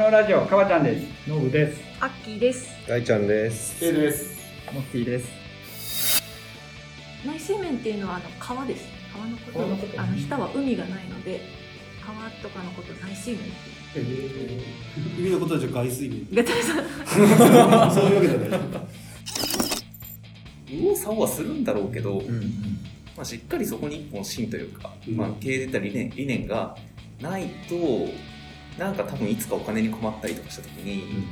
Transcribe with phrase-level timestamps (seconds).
[0.00, 1.78] のラジオかばちゃんですノブです。
[2.00, 2.70] アッキーです。
[2.88, 3.84] 大ちゃんです。
[3.84, 4.40] A です。
[4.72, 6.22] モッティです
[7.22, 8.88] 内水面っていうのはあの川です。
[9.12, 11.42] 川のこと川のことあの下は海がないので
[12.02, 13.44] 川とかのことを内水面っ
[13.92, 14.62] ていう。
[15.18, 18.60] 海のことはじゃあ外水面 そういうわけじゃない
[20.66, 22.40] 右往左往はするんだろうけど、うん
[23.14, 26.74] まあ、しっかりそこに一本芯というか、うんまあ、経営出た理念理念が
[27.20, 27.74] ないと
[28.78, 31.26] なんか多分いつかお金に困ったりとかした時に、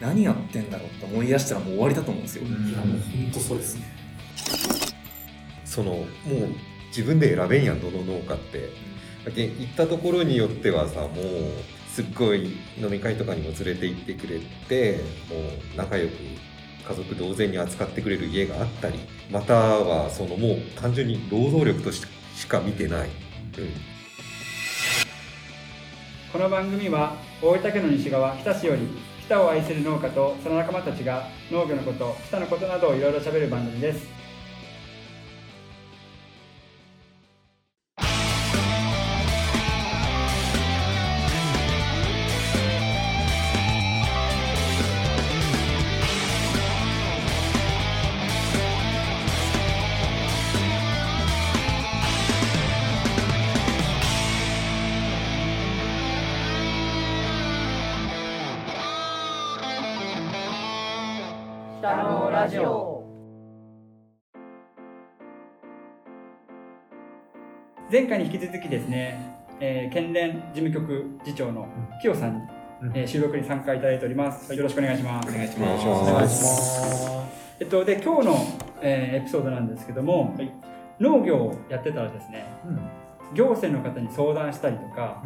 [0.00, 3.84] 何やってんだろうって思い出したらもう終わりだと思うんですよ、いやもう本当そうですね。
[5.64, 6.06] そのもう
[6.88, 8.70] 自分で選べんやんどの農家って。
[9.24, 11.12] だけ行ったところによってはさもう
[11.90, 14.38] すっごい飲み会とかにも連れて行ってくれ
[14.68, 15.36] ても
[15.74, 16.14] う仲良く
[16.88, 18.98] 家族同然に扱ってくれる家があったり
[19.30, 23.08] またはそのもう単純に労働力としてしか見てない。
[23.08, 23.97] うん
[26.30, 28.82] この番組は大分県の西側日田市より
[29.20, 34.17] 日田を愛する農家とその仲間たちが農業のこと日田のことなどをいろいろしゃべる番組です。
[61.78, 63.04] 北のラジオ。
[67.88, 71.68] 前回に引き続きですね、えー、県連事務局次長の
[72.02, 72.42] 清さんに、
[72.94, 75.28] えー収録に参加いただいております、よろしくお願いします。
[75.28, 76.00] お願いしお願いします。
[76.00, 77.10] ますお願いします。
[77.60, 78.36] えっと、で今日の、
[78.82, 80.36] えーエピソードなんですけども、
[80.98, 82.44] 農業をやってたらですね
[83.34, 85.22] 行政の方に相談したりとか、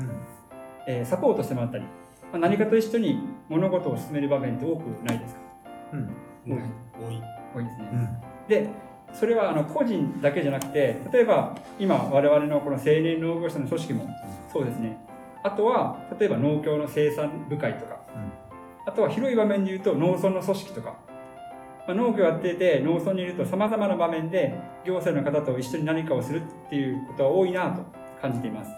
[0.86, 1.88] えーサポートしてもらったり、ま
[2.34, 5.41] あ、何かと一緒に物事を進める場面って多くないですか？
[5.92, 6.58] 多い多い。
[7.54, 7.86] 多いですね、
[8.48, 8.69] で
[9.12, 14.08] それはあの個人だけじゃなくて例えば今我々のこの青年農業者の組織も
[14.50, 14.97] そうですね。
[15.42, 17.98] あとは例えば農協の生産部会とか、
[18.86, 20.97] あとは広い場面で言うと農村の組織とか、
[21.86, 27.82] まあ、農業やってて農村にいるとさまざまな場面で行政の方と一緒に何かをするっていうことは多いなと
[28.22, 28.70] 感じています。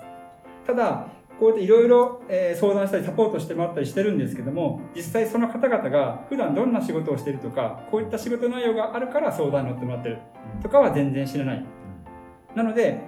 [0.66, 1.06] ただ
[1.38, 10.18] こうやっていろいろえー相談したりサポートしてもらったりしてるんですけども実際その方々が普段どんな仕事をしているとかこういった仕事内容があるから相談に乗ってもらってる。
[10.62, 11.64] とかは全然知らない。
[12.54, 13.00] なので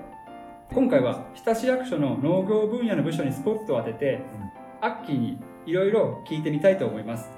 [0.73, 4.21] 今回は日田市役所の農業分野の部署にスポットを当てて、
[4.81, 7.31] アッキーにいろいろ聞いてみたいと思います、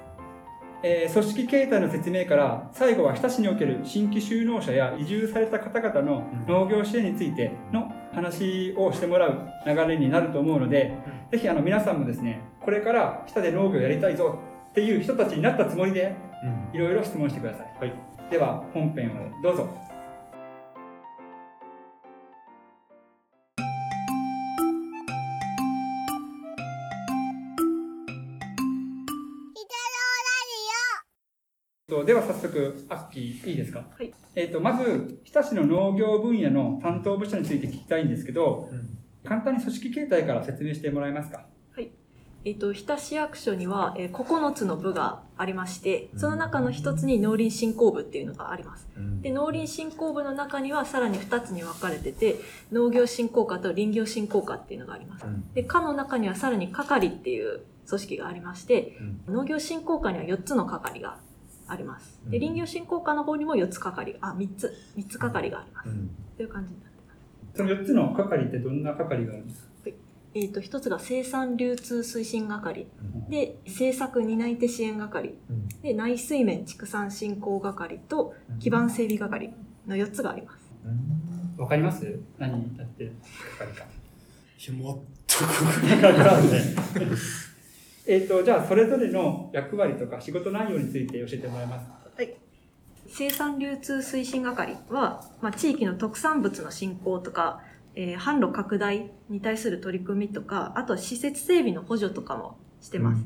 [0.81, 10.93] えー組織形態の説明から最後は日田市における新規就農者や移住された方々の農業支援についての話をしてもらう流れになると思うので、
[11.31, 14.39] ぜひあの皆さんもですねこれから日田で農業やりたいぞ
[14.71, 16.15] っていう人たちになったつもりで
[16.73, 17.93] いろいろ質問してください、
[18.31, 19.88] では本編をどうぞ
[31.89, 34.13] とでは早速アッキーいいですか、はい。
[34.35, 38.69] えー、とまず日田市の農業分野の担当部署について聞きたいんですけど、
[39.25, 41.45] 簡単に組織形態から説明してもらえますか？
[42.45, 48.87] えっと日田市役所には、えー、9つの部がありまして、その中の一つに農林振興部っていうのがあります。
[49.21, 52.37] で農林振興部の中にはさらに2つに分かれてて
[52.71, 55.25] 農業振興課と林業振興課っていうのがあります。
[55.53, 61.17] で課の中にはさらに係っていう組織がありまして、農業振興課には4つの係が
[61.71, 62.19] あります。
[62.29, 65.89] で林業振興課の方にも4つ係があ3つ3つ係があります。
[66.37, 67.57] という感じになってます。
[67.57, 69.69] その4つの係ってどんな係があるんですか？
[70.35, 72.85] えー、と一つが生産流通推進係、
[73.29, 75.33] で政策担い手支援係、
[75.81, 79.51] で内水面畜産振興係と基盤整備係
[79.87, 80.69] の4つがあります。
[81.57, 82.19] わかります？
[82.37, 83.13] 何やってる
[83.57, 83.85] 係か。
[83.85, 83.87] いや
[84.67, 84.75] 全
[87.07, 87.17] く。
[88.07, 91.99] えっと、じゃあ、それぞれの役割とか仕事内容について教えてもらえますか？
[93.11, 97.61] 生産流通推進係は、まあ、地域の特産物の振興とか、
[97.95, 103.23] えー販路拡大に対する取り組みとか、あとは施設整備の補助とかもしてます。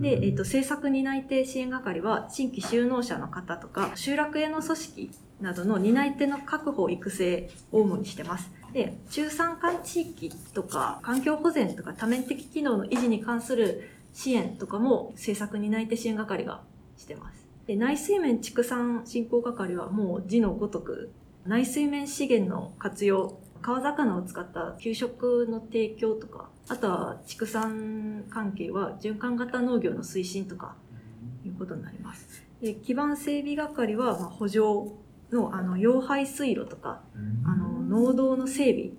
[0.00, 5.10] で、えっ、と、政策担い手支援係は、新規就農者の方とか、集落への組織
[5.40, 8.50] などの担い手の確保、育成を主にしてます。
[8.74, 16.62] で、中山間地域とか、環境保全とか多面的機能の維持に関する支援とかも、政策担い手支援係が
[16.96, 17.46] してます。
[17.66, 21.10] で、内水面畜産振興係はもう字のごとく、
[21.46, 30.74] 内水面資源の活用川魚を使った給食の提供とか、あとは畜産関係は循環型農業の推進とか
[31.44, 32.44] いうことになります。
[32.60, 34.60] で基盤整備係はまあ補助
[35.30, 37.02] のあの養排水路とか、
[37.44, 38.90] あの農道の整備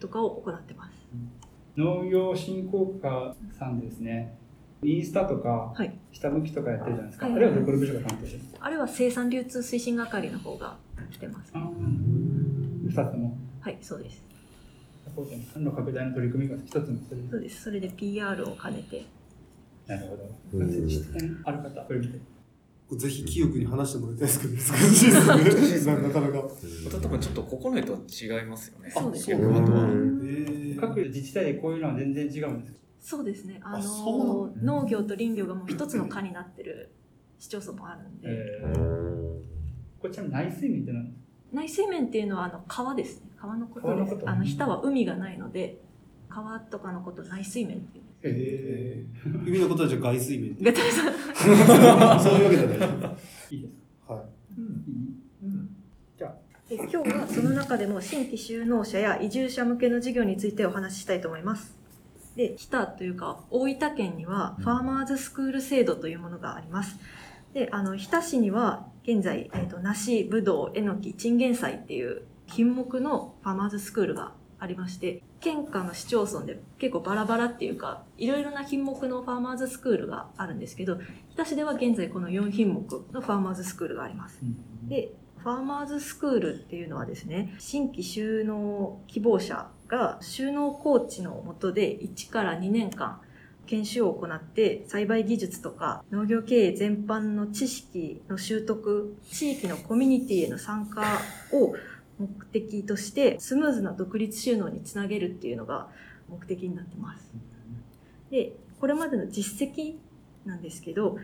[0.00, 0.92] とかを行ってます。
[1.76, 4.36] 農業振興課さんですね、
[4.82, 7.26] インスタとか、はい下向きとかやってるじゃないですか。
[7.26, 8.66] はいあれはどこの部署が担当してるんですか？
[8.66, 10.76] あれは生産流通推進係の方が
[11.10, 11.50] 来てます。
[11.50, 11.58] つと
[13.18, 13.36] も？
[13.60, 14.22] はい、そうです。
[15.04, 17.62] サポートの販路拡大の取り組みが一つのそれそうです。
[17.64, 19.04] それで PR を兼ねて。
[19.86, 20.24] なるほど。
[21.44, 22.18] ある方、これ見て。
[22.96, 25.94] ぜひ清くに話してもらいたいですけど、難しいですね。
[26.02, 26.34] なかなか。
[26.84, 28.90] また多分ちょっとここの絵とは違いますよね。
[28.90, 29.38] そうですよ
[30.80, 32.78] 各自治体でこういうのは全然違うんですか？
[33.08, 33.60] そうですね。
[33.62, 36.90] あの農業と林業がもう一つの課になってる
[37.38, 41.04] 市町村もあるんで、えー、こちらの内水面って何？
[41.04, 41.20] ですか
[41.52, 43.30] 内水面っていうのはあの川ですね。
[43.40, 44.16] 川のことです。
[44.26, 45.78] あの日田は海がないので、
[46.28, 48.18] 川とかのことを内水面っていうんです。
[48.24, 50.56] えー、海のことはじゃあ外水面。
[50.60, 52.78] ガタガタそういうわけじゃない。
[53.52, 53.74] いいです
[54.08, 54.24] かはい。
[56.72, 61.85] いいで今日はその中でも新規就農者や移住者向けの事業についてお話ししたいと思います。
[62.36, 66.96] で、日田というか大分県にはファーマーズスクール制度というものがあります。
[67.54, 80.96] で、あの、日田市には現在、えっ、と、梨、ぶどう、えのき、チンゲン菜っていう品目のファーマーズスクールがありまして、県下の市町村で結構バラバラっていうか、いろいろな品目のファーマーズスクールがあるんですけど、
[81.30, 82.80] 日田市では現在この4品目
[83.12, 84.40] のファーマーズスクールがあります。
[84.88, 93.20] で、ファーマーズスクールっていうのはですね、新規就農希望者が就農コーチのもとで1から2年間
[93.66, 101.02] 研修を行って栽培技術とか農業経営全般の知識の習得、地域のコミュニティへの参加
[101.52, 101.74] を
[102.18, 105.88] 目的としてスムーズな独立収納につなげるっていうのが
[106.28, 107.30] 目的になってます。
[108.30, 109.96] で、これまでの実績
[110.44, 111.18] なんですけど、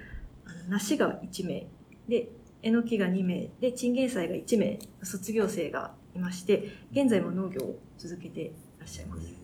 [0.68, 1.66] 梨が1名、
[2.08, 2.28] で、
[2.62, 9.34] えのきが2名でチンゲン菜が1名卒業生がいまして現在も農業を続けていらっしゃいます。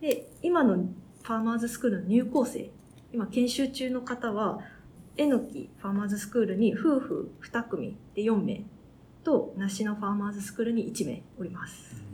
[0.00, 2.70] で今のファーマーズスクールの入校生
[3.12, 4.60] 今研修中の方は
[5.16, 8.64] えのきファーマーズスクールに夫婦2組で4名
[9.22, 12.04] と梨のファーマーズスクールに1名おります。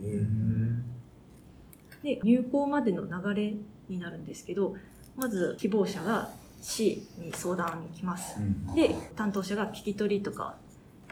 [2.03, 3.53] で入校までの流れ
[3.89, 4.75] になるんですけど
[5.15, 6.29] まず希望者が
[6.61, 8.39] 市に相談に来ます。
[8.75, 10.55] で担当者が聞き取りとか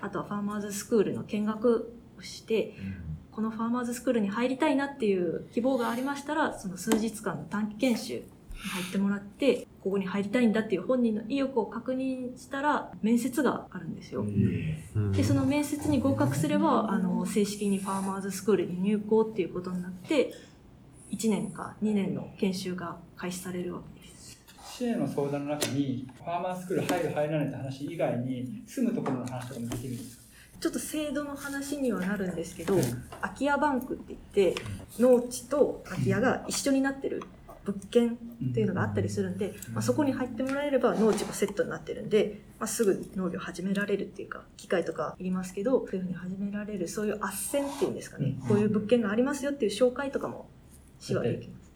[0.01, 2.75] あとはファーマーズスクールの見学をして
[3.31, 8.23] このファーマーズスクールに入りたいなっていう希望がありましたらその数日間の短期研修に
[8.71, 14.25] 入ってもらってここに入りたいんだっていう本人の意欲を確認したら面接があるんですよ。
[15.13, 20.33] でその面接に合格すればあの正式にファーマーズスクールに入校っていうことになって
[21.11, 24.37] 1年か2年の研修が開始されるわけです。
[24.77, 30.18] 支援の相談の中にファーマースクール入る入らないって話以外に住むところの話とかもできるんですか？
[30.59, 32.75] ちょっと制度の話にはなるんですけど、
[33.21, 34.61] 空き家バンクって言って
[34.99, 37.23] 農地と空き家が一緒になってる
[37.65, 38.17] 物件
[38.49, 50.47] っていうのがあったりするんで、まあ、そこに入ってもらえれば農地もセットになってるんで、まあ、すぐ農業始められるっていうか機械とかいりますけどそういうふうに始められるそういう斡旋っていうんですかね、こういう物件がありますよっていう紹介とかも
[50.99, 51.69] 市はできます。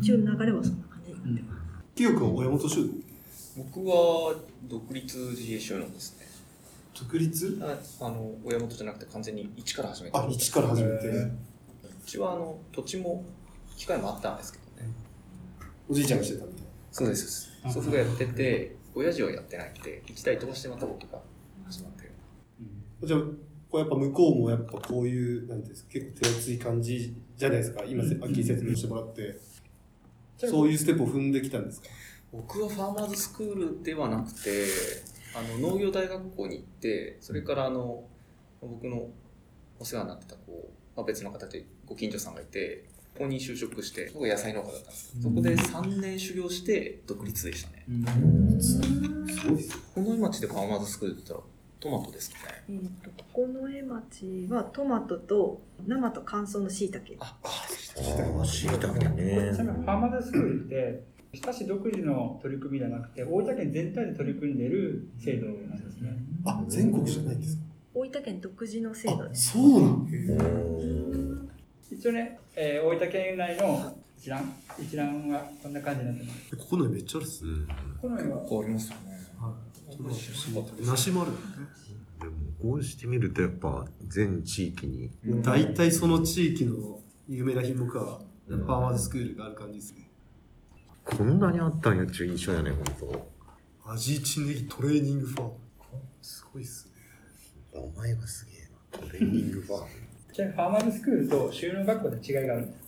[0.00, 1.62] 一応流れはそんな感じになってます。
[1.94, 2.90] 清くんは親元集
[3.56, 4.34] 僕は
[4.64, 6.33] 独立自営収納ですね。
[6.94, 7.58] 独立？
[7.62, 11.06] ああの親元じゃなくて完全に一から始めてあ、一から始めて。
[11.06, 11.32] へう
[12.06, 13.24] ちはあの土地も
[13.76, 14.88] 機械もあったんですけどね。
[15.88, 17.50] おじいちゃんがしてたみたいそうです。
[17.72, 21.18] 祖父がやってて、親父はやってないんで、一台飛ばしてまた僕が
[21.66, 22.12] 始まってる。
[23.02, 23.08] な。
[23.08, 27.82] じゃあ、こうやっぱ向こうもやっぱこういう、なんていうんですか、結構手厚い感じじゃないですか。
[27.84, 29.40] 今、さっき説明してもらって。
[30.36, 31.88] そういうステップを踏んできたんですか？
[32.32, 34.66] 僕はファーマーズスクールではなくて、
[35.34, 38.04] あの農業大学校に行って、それからあの
[38.60, 39.08] 僕の
[39.78, 47.84] お世話になってたこう、まあ、別の方でご近所さんがいて、ここに就職して、僕は野菜農家だったんですけど、そこで3年修行して独立でしたね。
[48.60, 48.80] す
[49.48, 49.78] ごいですよ。
[49.94, 52.64] この町でファーマーズスクールって言ったらトマトですかね。
[52.70, 57.90] えー、とここの絵町はトマトと生と乾燥のしいたけあ、ああ、し
[58.64, 59.14] いたけちなね。
[59.14, 66.16] みにファーマーズスクールって日田市独自の取り組みじゃなくて大分県全体で取り組んでいる制度なんですね。
[66.44, 67.62] あ、全国じゃないんですか？
[67.92, 70.08] 大分県独自の制度あ、ですそうなん
[71.90, 76.56] 一応ね、えー大分県内の一覧一覧はこんな感じになってます。
[76.56, 77.50] ここの絵めっちゃあるっすね。
[78.00, 78.46] この絵は？
[78.48, 79.18] 変わりますよね。
[79.40, 80.86] はい。
[80.86, 81.32] 梨もある。
[82.20, 85.10] でもこうしてみるとやっぱ全地域に
[85.42, 90.03] 大体その地域の有名な品目は、ファーマーズスクールがある感じですね。
[91.04, 95.52] こんなにあったんやっちゅう印象やね本味一ネギトレーニングファーム。
[96.22, 96.92] すごいっすね。
[97.72, 99.88] 当名前がすげえなトレーニングファーム
[100.32, 102.84] じゃあファーマーズスクールと収納学校で違いがあるんです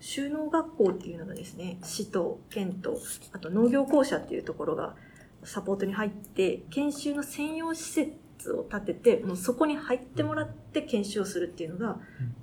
[0.00, 2.98] 収納学校っていうのがですね市と県と
[3.32, 4.96] あと農業公社っていうところが
[5.44, 11.98] サポートに入って研修の専用施設を建ててもうそこに入ってもらって研修をするっていうのが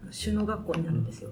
[0.10, 1.32] 収納学校になるんですよ。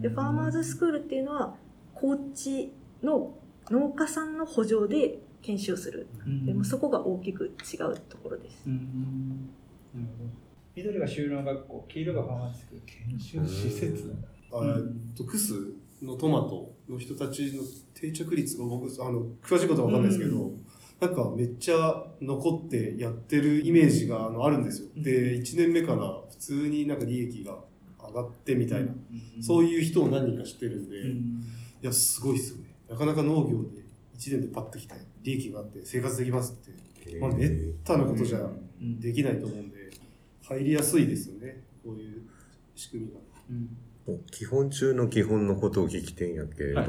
[0.00, 1.54] でファーマーズスクールっていうのは
[1.94, 3.34] 高知の
[3.70, 6.06] 農家さんの補助で研修をする。
[6.44, 8.62] でもそこが大きく違うところです。
[8.66, 9.50] うん。
[9.94, 10.30] なるほど
[10.76, 12.52] 緑が収納学校黄色がファーマ
[13.08, 14.14] 研修施設。
[14.52, 15.54] あえっと、クス
[16.02, 17.62] のトマトの人たちの
[17.94, 20.50] 定着率が僕、あの、詳しいことはわかんないですけど、
[21.00, 24.88] なんかめっちゃ残ってやってるイメージがあのあるんですよ。
[24.96, 27.58] で、1年目から普通になんか利益が
[27.98, 28.92] 上がってみたいな、
[29.40, 30.96] そういう人を何人か知ってるんで、
[31.82, 32.65] いや、すごいっすよね。
[32.88, 33.84] なかなか農業で
[34.16, 37.50] 1年でパッと来て、利益があって生活できますって、まあ、めっ
[37.84, 38.40] たなことじゃ
[38.80, 39.90] できないと思うんで、
[40.42, 41.62] 入りやすいですよね。
[41.84, 42.22] こういう
[42.74, 43.20] 仕組みが。
[44.30, 46.88] 基本中の基本のことを聞きてんやけれど、はい。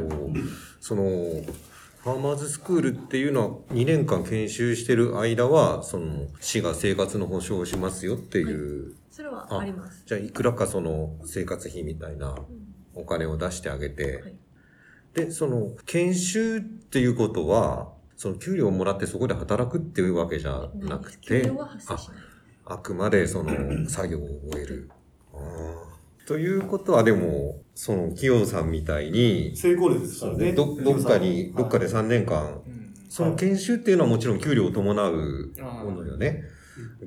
[0.79, 10.03] そのファーマーズスクールっていうのは2年間研修してる間はその市が生活の保障をしますよっていう、それはあります。
[10.05, 14.35] じゃあいくらかその生活費みたいなうんお金を出してあげて、はい
[15.17, 22.17] でその研修っていうことはその給料をもらってそこで働くっていうわけじゃなくて給料は発生しない。
[22.69, 24.21] あくまでその作業を
[24.51, 24.89] 終える。
[26.27, 30.51] ということはでも、その、清さんみたいに、成功率ですからね。
[30.51, 32.77] どどっかに、どっかで3年間、うん
[33.09, 36.43] その研修っていうのはもちろん給料を伴うものよね。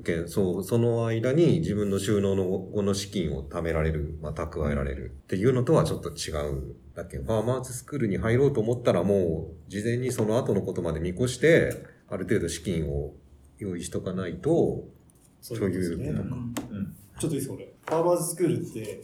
[0.03, 6.75] けんそう、その間に自分の収納の後の資金を貯められる、まあ、蓄えられるっていうのとはちょっと違う。
[6.95, 13.13] だけど、ファーマーズスクールに入ろうと思ったらもう、事前にその後のことまで見越して、ある程度資金を
[13.57, 14.83] 用意しとかないと、
[15.39, 16.35] そういうことですねいうことか。
[17.19, 17.73] ちょっといいですか、これ。
[17.85, 19.01] ファーマーズスクールって、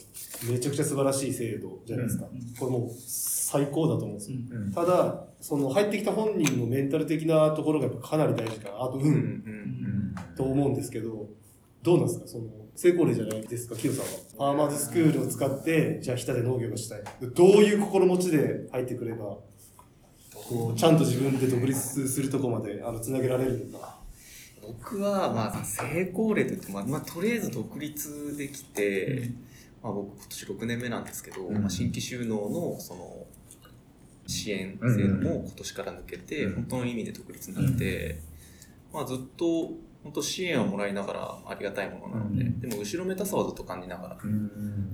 [0.50, 2.26] めちゃくちゃ素晴らしい制度じゃないですか。
[2.58, 4.38] これもう最高だと思うんですよ。
[4.74, 8.76] ただ、その入ってきた本人のメンタル的なところがやっぱかなり大事かな。
[8.84, 9.00] あと、
[10.36, 11.28] と思うんですけど、
[11.82, 12.26] どうなんですか？
[12.26, 12.44] その、
[12.78, 14.52] 成功例じゃないですか、キヨさんは。
[14.52, 17.02] ファーマーズスクールを使って、じゃあ、日田で農業がしたい。
[17.34, 19.36] どういう心持ちで入ってくれば、
[20.32, 23.98] こう、ちゃんと自分で独立するとこまで、あの、つなげられるのか。
[24.62, 29.32] 僕はまあ成功例といっても、まあ、とりあえず独立できて、
[29.82, 33.26] まあ、僕今年6年目なんですけど、まあ、新規収納のその
[34.26, 38.20] 支援制度も今年から抜けて、本当の意味で独立になって、
[38.92, 44.18] まあ、ずっと本当支援をもらいながらありがたいものなので、でも後ろめたさはずっと感じながら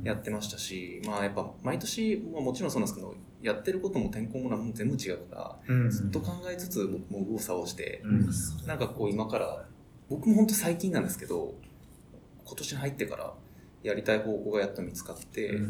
[0.03, 8.03] やってましたし、まあやっぱ毎年、まあ、もちろんそうなんですけどやってることも天候もも全部違うから、ずっと考えつつ僕も右往左往して、
[8.67, 9.67] なんかこう今から
[10.09, 11.55] 僕も本当最近なんですけど
[12.45, 13.33] 今年に入ってから
[13.83, 15.61] やりたい方向がやっと見つかって、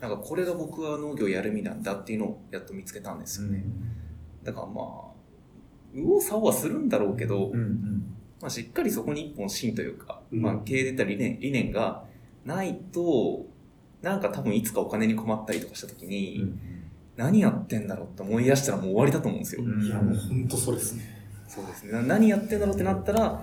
[0.00, 3.64] なんかこれが僕は農業やる意味なんだっていうのをやっと見つけたんですよね、
[4.42, 5.10] だからまあ
[5.92, 7.52] 右往左往はするんだろうけど、
[8.40, 10.42] まあ、しっかりそこに一本芯というか、うん。
[10.42, 12.04] まあ、経営で言ったら理念理念が
[12.44, 13.46] ないと
[14.02, 16.54] なんか多分いつかお金に困ったりとかした時に、
[17.16, 21.02] 何やってんだろうって思い出したらもう終わりだと思うんですよ、いや、もう本当それですね。
[21.46, 21.92] そうですね。
[21.92, 23.42] な何やってんだろうってなったら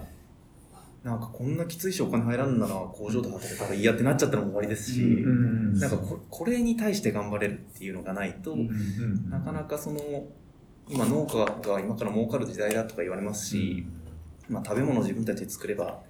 [1.04, 8.58] なんかこんなきついしお金入らんなら工場で働いたらいいやってなっちゃったらもう終わりですし、なんかここれに対して頑張れるっていうのがないと、
[9.30, 10.00] なかなかその
[10.90, 13.86] 今農家が今から儲かる時代だとか言われますし、
[14.50, 16.02] まあ、食べ物を自分たちで作れば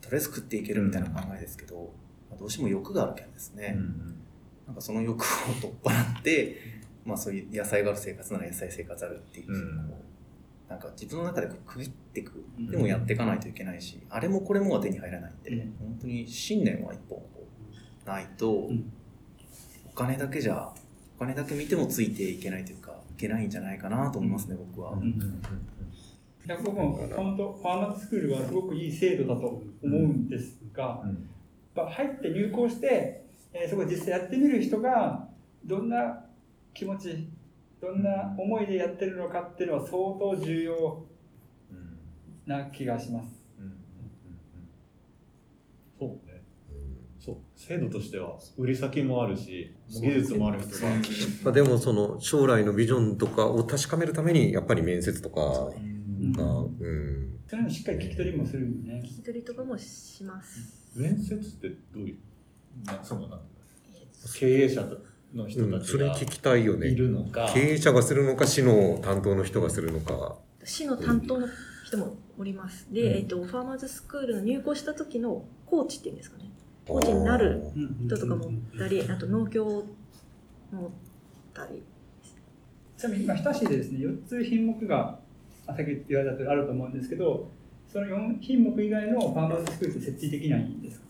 [0.00, 1.92] とりあえず食っていけるみたいな考えですけど、
[2.30, 3.76] まあ、どうしても欲があるけんですね、
[4.66, 5.24] なんかその欲を
[5.60, 6.56] 取っ払って、
[7.04, 9.92] まあ、そういう野菜がある生活なら野菜生活あるっていう、うん。
[10.68, 15.74] なんか自分の中でこう区切っていくでもやっていかないといけないし、あれもこれもは手に入らないんで、うん。
[15.78, 17.22] 本当に信念は一本
[18.06, 18.92] ないと、ん。
[19.86, 20.72] お金だけじゃ
[21.16, 24.96] お金だけ見てもついていけないというかいけないんじゃないかなと思いますね、僕は。
[26.44, 35.28] いや僕も本当ファーマーズスクールはすごくいい制度だと思うんですが、やっぱ入って入校して、えーそこ実際やってみる人が
[35.64, 36.24] どんな
[36.74, 37.28] 気持ち
[37.80, 41.04] どんな思いでやってるのかっていうのは相当重要
[42.46, 43.28] な気がします。
[45.98, 46.42] そうね。
[47.20, 47.36] そう。
[47.54, 50.90] 制度としては、売り先もあるし、技術もある人が。
[51.44, 55.70] まあ、でもその将来のビジョンとかを確かめるためにやっぱり面接とか
[56.22, 57.38] うんが、うん。
[57.48, 59.02] それのしっかり聞き取りもするんね。
[59.04, 60.98] 聞き取りとかもします。
[60.98, 62.16] 面接ってどういう
[62.86, 63.40] なそのなん
[63.94, 64.86] え経営者
[65.34, 66.90] の人うん、たちがそれ聞きたいよいね。
[66.94, 70.36] るのか、経営者がするのか、市の担当の人がするのか。
[70.64, 71.48] 市の担当の
[71.84, 72.86] 人もおります。
[72.92, 76.50] で、うんえっと、ファーマーズスクールの入校した時のコーチっていうんですかね。
[76.86, 77.62] コーチになる
[78.06, 80.90] 人とかもおったり、あと農協もおっ
[81.54, 81.82] たり。
[82.98, 85.18] ちなみに今、日田市でですね、4つ品目が、あ
[85.66, 87.50] さっき言われたとおりあると思うんですけど、
[87.92, 91.06] その4品目以外のファーマーズスクールって設置できないんですか？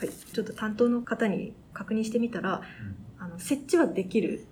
[0.00, 2.62] はい、ちょっと担当の方に確認してみたら、
[3.18, 4.46] あの設置はできる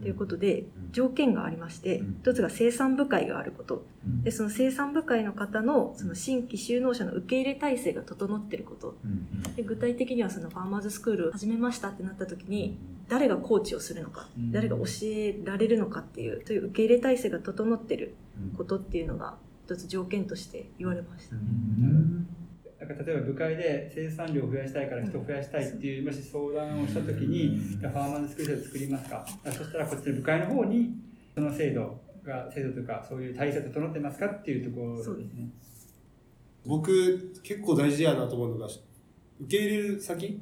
[0.00, 2.16] ということで、条件がありまして、うん。
[2.22, 4.22] 一つが生産部会があること、うん。
[4.22, 8.96] でその生産部会の方のその新規就農者の受け入れ体制が整っていること。
[9.04, 9.26] うん
[9.56, 12.78] で具体的にはそのファーマーズスクール始めましたってなった時に
[13.08, 14.52] 誰がコーチをするのか、うん。
[14.52, 18.14] 誰が教えられるのかっていうという受け入れ体制が整ってる
[18.56, 21.36] ことっていうのが一つ条件として言われました。
[22.94, 29.26] か例えば部会で生産量を増やしたいから人を増やしたいっていうもし相談をしたときに、ファーマーズスクール制度作りますか。
[29.44, 30.90] あそしたらこっちの部会の方に
[31.34, 35.50] その制度が制度とかそういう体制整ってますかっていうところですね。
[36.66, 38.78] 僕結構大事やなと思うのが受
[39.48, 40.40] け入れる先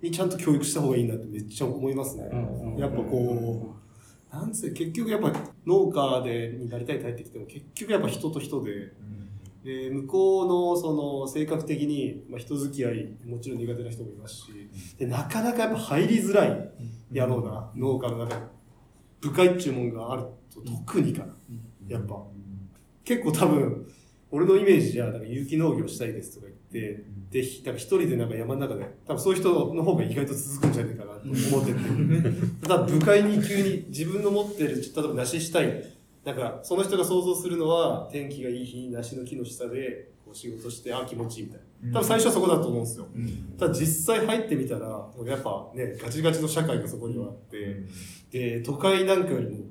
[0.00, 3.82] にちゃんと教育した方がいいなってめっちゃ思いますね、うんやっぱこう
[4.34, 5.30] なんつう結局やっぱ
[5.66, 8.90] 農家でになりたいって入ってきても結局やっぱ人と人で
[9.64, 16.70] で向こうのその性格的に、まあ、人付き合いもちろん苦手な人もいますしでなかなかやっぱ入りづらい
[17.12, 18.42] やろうな、農家の中で
[19.20, 21.34] 部会っちゅうもんがあると特にかな
[21.88, 22.16] やっぱ。
[23.04, 23.86] 結構多分
[24.30, 31.78] 俺のイメージじゃなんか有機農業したいですとか言ってでんか一人でなんか山の中で多分そういう人の方が意外と続くんじゃないかなと思ってて。
[32.66, 35.84] ただ部会に急に自分の持ってる例えば梨したい
[36.24, 41.98] なんかその人が想像するのは天気がいい日に梨の木の下でこう仕事してあ気持ちいいみたいな。
[41.98, 43.06] 多分最初はそこだと思うんですよ。
[43.58, 47.82] ただ実際入ってみたらもうやっぱねガチガチの社会がそこにはあって
[48.30, 49.64] で都会なんかよりも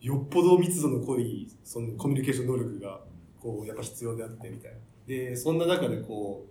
[0.00, 3.00] よっぽど密度の濃いそのコミュニケーション能力が
[3.40, 4.78] こうやっぱ必要であってみたいな。
[5.06, 6.46] でそんな中でこ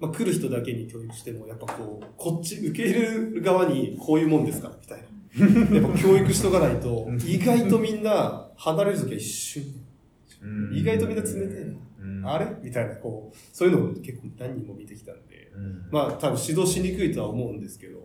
[0.00, 5.04] う、まあ、来る人だけに教育してもやっぱこうこっち受け入れる側にこういうもんですからみたいな
[5.38, 9.64] やっぱ教育しとかないと意外とみんな離れる時は一瞬。
[10.72, 15.46] 意外とみんな冷たいなあれみたいなこうそういうのを結構何人も見てきたんで。
[15.90, 17.98] まあ多分指導しにくいとは思うんですけど、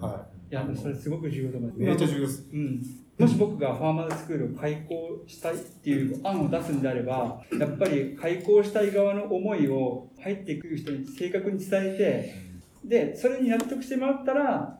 [0.00, 0.54] はい。
[0.54, 1.82] や、それすごく重要と思います。
[1.82, 2.48] い、めっちゃ重要です。
[2.52, 2.82] うん、
[3.18, 12.48] もし僕がファーマーズスクールを開校したいっていう案を出すんであれば、やっぱり開校したい側の思いを入ってくる人に正確に伝えて、
[12.84, 14.78] で、それに納得してもらったら、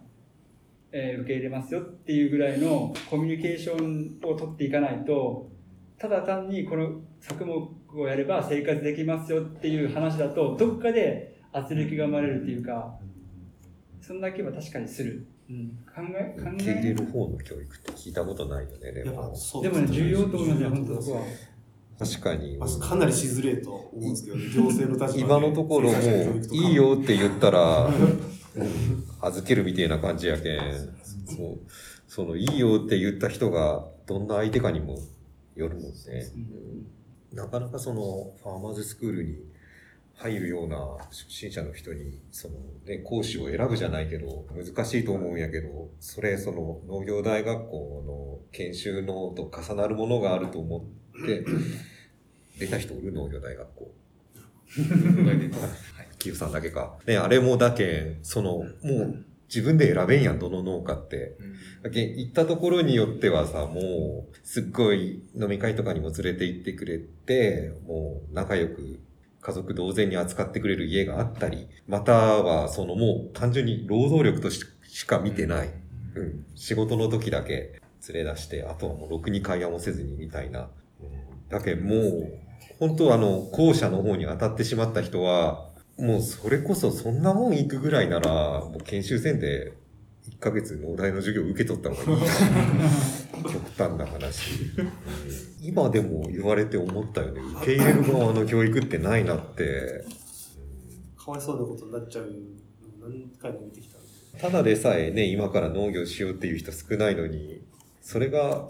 [0.92, 5.50] えー受け入れますよっていうぐらいのコミュニケーションを取っていかないと、
[5.98, 12.98] ただ単にこの作目をやれば生活できますよっていう話だと、どっかで圧力が生まれるっていうか、
[14.00, 15.26] そんだけは確かにする。
[15.50, 19.34] うん、考え、考受け入れえる方の教育って聞いたことないよね、でも。
[19.62, 21.22] でもね、重要と思いますね、本当そこは。
[21.98, 22.56] 確かに。
[22.58, 28.37] まあかなりしづれえと思うんですけど、行政の立場で今のところもう、いいよって言ったら、うん
[29.20, 30.60] 預けるみたいな感じやけん。
[31.26, 31.58] そう。
[32.06, 34.98] その、いいよって言った人が、どんな相手かにも
[35.54, 35.92] よるもんね。
[37.32, 39.36] なかなかその、ファーマーズスクールに
[40.14, 40.76] 入るような
[41.10, 42.54] 初心者の人に、その、
[42.86, 50.86] ね、講師を選ぶじゃないけど、難しいと思うんやけど、それ、その、農業大学校の研修のと重なるものがあると思
[51.22, 51.44] って、
[52.58, 53.94] 出た人おる農業大学校。
[56.18, 56.96] はい、キユさんだけか。
[57.06, 61.36] ね、あれもだけん、その、もう自分で選べんやん、どの農家って。
[61.82, 69.00] だけん行ったところによってはさ、もう、すっごい飲み会とかにも連れて行ってくれて、もう仲良く
[69.40, 75.70] 家族同然に扱ってくれる家があったり、またはそのもう単純に労働力とししか見てない。
[76.14, 76.44] うん。
[76.54, 77.80] 仕事の時だけ
[78.12, 80.68] 連れ出して、あとはもうろくに会話もせずにみたいな。
[81.00, 82.38] うんだけんもう、
[82.78, 88.30] 本当あの、後者の方に当たってしまった人は、もうそれこそそんなもん行くぐらいなら、
[88.64, 89.72] もう研修生で
[90.30, 92.20] 1ヶ月農大の授業受け取った方がいい。
[93.52, 94.52] 極端な話。
[94.78, 94.92] うん
[95.60, 97.40] 今でも言われて思ったよね。
[97.62, 100.04] 受け入れる側の教育ってないなって。
[101.16, 102.30] かわいそうなことになっちゃうの
[103.08, 103.98] 何回も見てきた。
[104.40, 107.60] ただでさえね、今から農業しようっていう人少ないのに、
[108.00, 108.68] それが、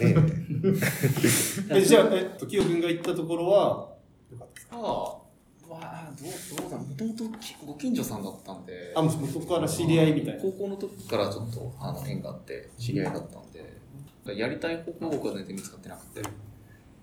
[0.00, 0.14] ね、
[1.70, 3.94] えじゃあ、えっと、キヨ君が行ったところは、
[4.32, 5.18] よかったですか？
[5.70, 6.86] ああ、まあ、どう、どうだろう。
[6.86, 7.24] もともと
[7.66, 10.42] ご近所さんだったんで、あ、もう元から知り合いみたいな。
[10.42, 16.22] 高校の時からちょっとあの縁があって知り合いだったんで、やりたい方向が僕は全然見つかってなくて。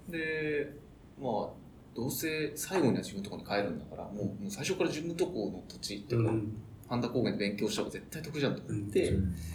[0.10, 0.73] で、
[1.19, 1.63] まあ
[1.95, 6.32] どうせ最後には自分のところに帰るんだからもうもう最初から自分のとこの土地っていうか、
[6.89, 9.13] 半田高原で勉強した方が絶対得じゃんと思って、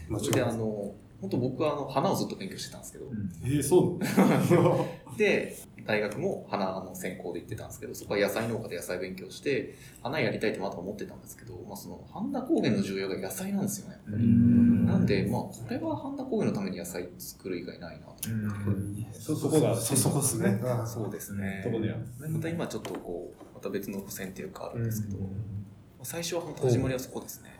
[0.08, 3.06] 間それであの本当僕はあの花をずっと勉強してたんですけど、
[3.44, 5.56] えー、そう で
[5.88, 13.94] 大学も花の専攻で行ってたんですけどそこは野菜農家で野菜勉強して花やりたいってまた思ってたんですけど、まあ、その半田高原の重要が野菜なんですよね。
[13.94, 18.14] やっぱり、なんでまあこれは半田高原のために野菜作る以外ないなと。
[19.18, 20.60] そそこがそそこっすね。
[20.86, 21.64] そうですね。
[22.28, 25.18] また今ちょっとこうまた別の路線っていうかあるんですけど、
[26.02, 27.58] 最初は本当始まりはそこですね、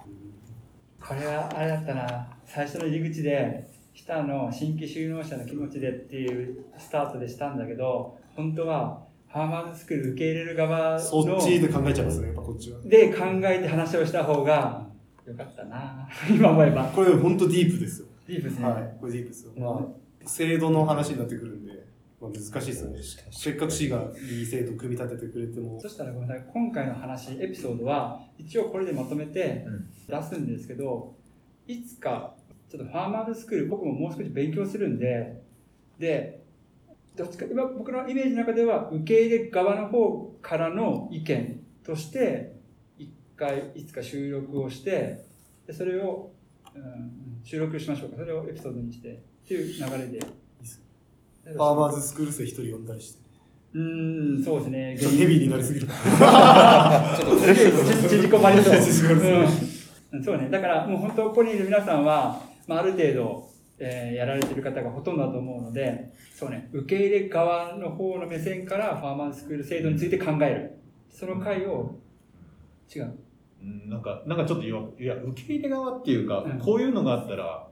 [1.01, 12.79] これはあれだったな最初の入り口で来たの新規就農者の気持ちでっていうスタートでしたんだけど本当はファーマーズスクール受け入れる側のそっちで考えちゃいますねやっぱこっちは。
[12.85, 14.87] で考えて話をした方が
[15.27, 16.85] よかったな 今思えば。
[16.85, 18.07] これ本当ディープですよ。
[18.29, 19.93] ディープですね、はいこれディープですよ、ま
[20.25, 21.73] あ制度の話になってくるんで、
[22.21, 22.99] まあ、難しいですよね。
[23.33, 25.81] せっかく市がいい制度組み立ててくれても。
[25.81, 29.67] そしたらごめんなさい今回の話エピソードは一応これでまとめて
[30.09, 31.17] 出すんですけど、
[31.67, 32.37] いつか
[32.69, 35.43] ちょっとファーマーズスクール僕ももう少し勉強するんで
[35.99, 36.47] で
[37.19, 37.47] どっちか。
[37.51, 42.55] 今僕のイメージの中では受け入れ側の方からの意見として
[42.97, 45.27] 一回いつか収録をして
[45.67, 46.31] でそれを、
[46.75, 48.19] うん、収録しましょうか。
[48.19, 49.17] それをエピソードにしてっ
[49.49, 50.21] ていう流れで。
[51.45, 53.23] ファーマーズスクール生一人呼んだりして。
[53.75, 54.97] うーんそうですね。
[54.99, 55.87] ちょっとヘビーになりすぎる。
[55.87, 56.01] ちょっと
[58.09, 58.75] 縮こまりそう。
[58.81, 59.79] 縮こまりそう
[60.13, 60.49] うんそうね。
[60.51, 63.48] だからもう本当ここにいる皆さんは、まあ、ある程度、
[63.79, 70.79] えーやられてる方がほとんどだと思うので、そうね、受け入れ側の方の目線からファーマーズスクール制度について考える。
[71.11, 71.97] その回を、
[72.95, 73.15] 違う。
[73.63, 77.69] うんなんか、なんかちょっと言わ、いや、受け入れ側っていうか、うんこういうのがあったら、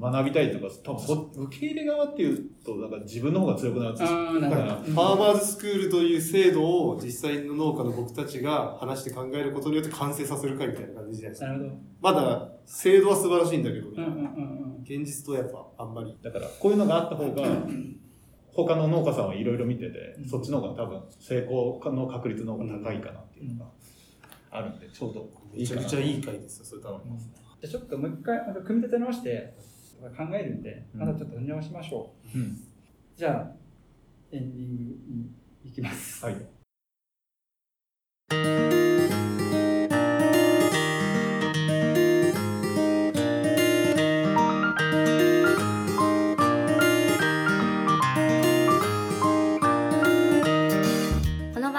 [0.00, 4.18] 学びたいとか、多分そ受け入れ側っていうと、なんか自分の方が強くなるんですよ。
[4.18, 4.74] ああ、なるほど。
[4.74, 11.46] ファーマーズスクールという制度を実際の農家の僕たちが話して考えることによって完成させるかみたいな感じじゃないですか。
[11.48, 11.76] なるほど。
[12.00, 16.16] まだ制度は素晴らしいんだけど、うんうんうん現実とやっぱあんまり。
[16.22, 17.44] だから、こういうのがあった方が、
[18.52, 23.70] 他の農家さんはいろいろ見てて、そっちの方が多分成功の確率の方が高いかなっていうのが
[24.50, 27.12] あるんで、ちょうどいめちゃくちゃいい回ですよ、それ多分。
[27.12, 27.18] うん。
[27.18, 27.32] じゃ
[27.64, 29.54] あちょっともう一回組み立て直して
[30.00, 32.38] 考えるんで、またちょっと見直しましょう。
[32.38, 32.58] うん。
[33.16, 33.52] じゃあ、
[34.32, 35.30] エンディングに
[35.64, 36.24] 行きます。
[36.24, 36.36] はい。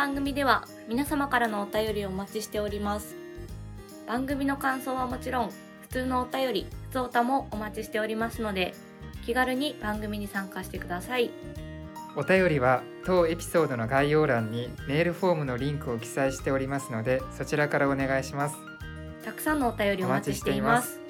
[0.07, 3.17] 番組では皆様からのお便りをお待ちしております。
[4.07, 8.73] 番組の感想はもちろん普通のお便り普通歌もお待ちしておりますので
[9.25, 11.29] 気軽に番組に参加してください。
[12.15, 18.55] お便りは当エピソードの概要欄にメールフォームのリンクを記載しておりますのでそちらからお願いします。
[19.25, 21.01] たくさんのお便りお待ちしています。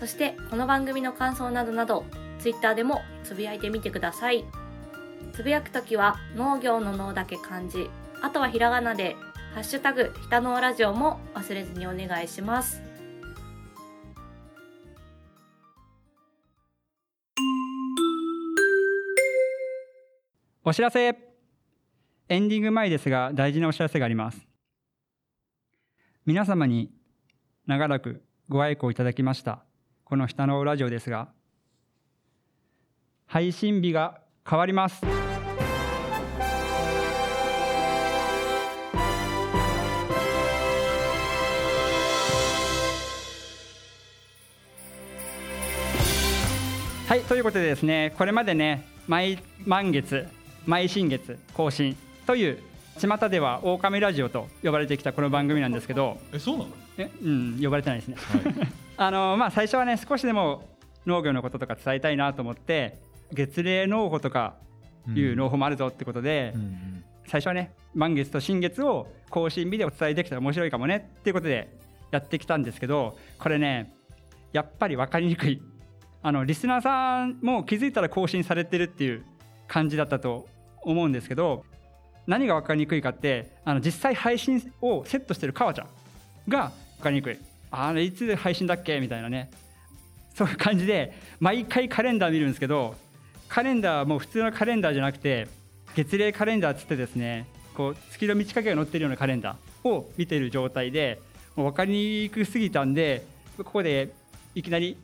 [0.00, 2.06] そしてこの番組の感想などなど
[2.38, 4.46] ツイッターでもつぶやいてみてください
[5.36, 7.90] つぶやくときは農業の農だけ漢字
[8.22, 9.16] あとはひらがなで
[9.52, 12.80] ハッシュタグひたのうラジオも忘れずにお願いします。
[20.64, 21.14] お知らせ。
[22.28, 24.48] エンディング前ですが大事なお知らせがあります。
[26.24, 26.90] 皆様に
[27.66, 29.62] 長らくご愛顧いただきました
[30.04, 31.28] この下のラジオですが
[33.26, 35.04] 配信日が変わります。
[47.08, 50.26] はいということでですねこれまでね毎満月
[50.66, 52.58] 毎新月更新という
[52.98, 56.18] 巷では狼ラジオと呼ばれてきたこの番組なんですけど。
[56.32, 56.70] え、そうなの？
[56.98, 58.16] えうん呼ばれてないですね。
[58.96, 60.68] あのまあ最初はね少しでも
[61.06, 62.98] 農業のこととか伝えたいなと思って
[63.32, 64.54] 月齢農法とか
[65.14, 66.54] いう農法もあるぞってことで、
[67.26, 71.76] 最初はね満月と新月を更新日でお伝えできたら面白いかもねっていうことで
[72.12, 73.92] やってきたんですけどこれね
[74.52, 75.62] やっぱり分かりにくい。
[76.22, 79.24] あのリスナーさんも気づいたら更新されてるっていう
[79.68, 80.48] 感じだったと
[80.82, 81.64] 思うんですけど
[82.26, 85.88] 何が分かりにくいかってあの実際配信をセットしてる川ちゃん
[86.48, 87.38] が分かりにくい。
[87.70, 89.50] あれいつ配信だっけみたいなね。
[90.34, 92.94] そういう感じで毎回カレンダー見るんですけど
[93.48, 95.48] カレンダーも普通のカレンダーじゃなくて
[95.94, 101.20] 月齢カレンダーっつってですねこう月の満ち欠けが載ってるようなカレンダーを見てる状態で
[101.54, 103.24] もう分かりにくすぎたんで
[103.56, 104.12] ここで
[104.54, 104.96] いきなり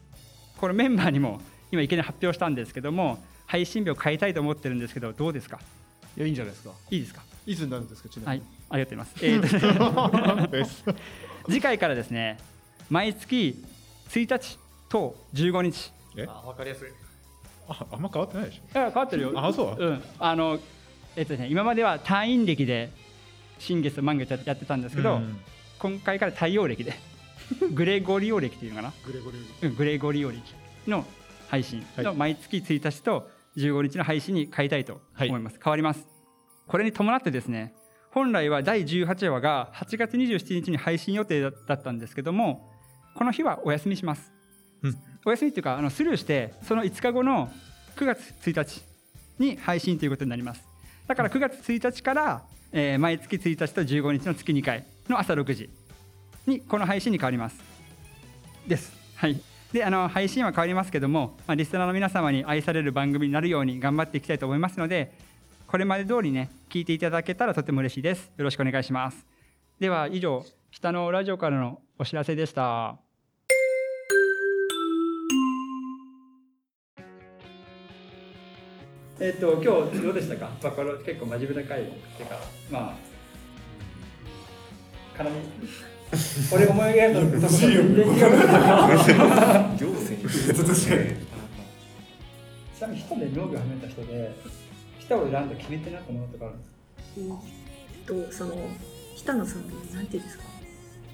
[0.59, 5.59] このメンバーにも今いきなり発表したんですけども配信日を変えたいと思ってるんですけどどうですか？
[6.16, 6.72] いやいいんじゃないですか。
[6.90, 7.22] いいですか？
[7.46, 8.09] いつになるんですか？
[8.09, 8.44] ちなみに。
[8.44, 8.52] はい。
[8.70, 10.94] ありがとうございます、えー
[11.50, 12.38] 次回からですね
[12.88, 13.62] 毎月
[14.11, 15.92] 1日と15日。
[16.16, 16.26] え？
[16.28, 16.88] あわかりやすい
[17.80, 18.78] ああんま変わってないでしょ。
[18.78, 19.32] いや変わってるよ。
[19.35, 19.82] あそう？
[19.85, 20.02] うん。
[20.18, 20.58] あの
[21.16, 22.90] えっとね今までは単位歴で
[23.58, 25.40] 新月と満月やってたんですけど、うん。
[25.78, 26.94] 今回から太陽暦で
[27.74, 28.92] グレゴリオ暦っていうのかな？
[29.06, 30.42] グレゴリうんグレゴリオ暦
[30.87, 31.04] の
[31.48, 32.04] 配信はい。
[32.04, 36.06] の毎月1日と15日の配信に変えたいと思います、変わります。
[36.66, 37.74] これに伴ってですね
[38.12, 42.70] 本来は第18話が8月27日に配信予定だったんですけども
[43.14, 44.32] この日はお休みします、
[44.82, 47.50] うんお休みっていうかあのスルーしてその5日後の
[47.96, 48.82] 9月1日
[49.38, 50.62] に配信ということになります。
[51.06, 55.70] だから9月1日から、えー毎月1日と15日の月2回の朝6時
[56.46, 57.61] にこの配信に変わります。
[58.66, 58.92] です。
[59.16, 59.40] はい。
[59.72, 65.12] であの配信は変わりますけども、まあ、リスナーの皆様に愛される番組になるように頑張っていきたいと思いますので
[65.66, 68.30] これまで通りね聞いていただけたらとても嬉しいです。
[68.37, 69.26] よろしくお願いします。
[69.80, 73.12] では以上下のラジオからのお知らせでした。
[79.24, 81.82] えっと今日どうでしたか、まあ、これ結構真面目な回？
[81.82, 82.37] っていうか
[82.72, 82.96] ま
[85.16, 85.37] あ絡み？
[86.52, 87.61] 俺思い描いたところと全
[87.94, 88.14] 然違う
[89.78, 90.28] 行政
[92.76, 94.32] ちなみに人で農業を始めた人で
[94.98, 96.46] 人を選んだ決め手になったものとか？
[96.46, 96.54] ある
[98.26, 98.56] とその
[99.16, 100.44] 下のそのなんていうんですか？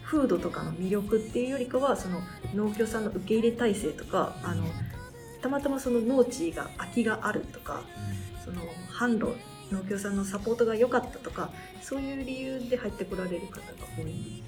[0.04, 2.22] 風土とかの魅力っていうよりかはその
[2.54, 4.64] 農協さんの受け入れ体制とかあの
[5.40, 7.82] たまたまその農地が空きがあるとか
[8.44, 9.36] その販路
[9.72, 11.50] 農協さんのサポートが良かったとか
[11.82, 13.62] そういう理由で入ってこられる方が
[13.96, 14.42] 多い。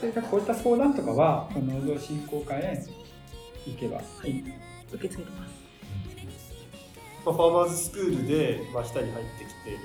[0.00, 2.84] それからこういった相談とかはこの農業振興会へ
[3.66, 4.44] 行けばいい。
[4.92, 5.54] 受け付けてます。
[7.24, 9.76] まあ、ファーマーズスクールで、まあ、下に入ってきてみ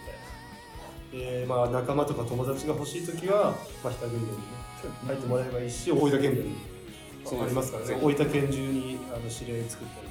[1.13, 1.39] たいな。
[1.39, 4.37] で、まあ、仲間とか友達が欲しいときは、まあ、下軍連にね、
[5.05, 6.55] 入ってもらえばいいし、大分県連に
[7.43, 10.07] ありますからね、大分県中にあの指令作ったり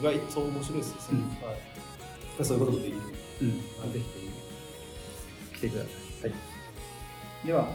[0.00, 1.48] とか、意外と面白いですよ、うんはいま
[2.40, 2.98] あそういうこともできる。
[3.42, 5.88] うん、ぜひ来てくださ
[6.28, 6.36] い、は
[7.44, 7.68] い、では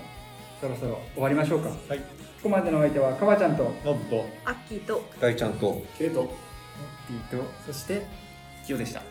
[0.61, 1.69] そろそろ終わりましょうか。
[1.69, 1.99] はい。
[1.99, 2.05] こ
[2.43, 3.71] こまでのお相手はかばちゃんと。
[3.83, 4.25] ノブと。
[4.45, 5.03] アッキーと。
[5.19, 5.83] 大ちゃんと。
[5.97, 6.31] ケイト。
[7.07, 8.05] ピートそして
[8.65, 9.01] キヨでした。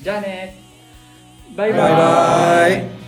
[0.00, 0.56] じゃあね。
[1.56, 3.05] バイババイバイ